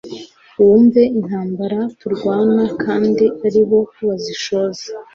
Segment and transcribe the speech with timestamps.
[0.55, 4.85] Mwumve intambara turwana kandi aribo bazishoza